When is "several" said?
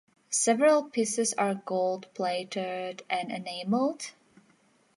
0.31-0.85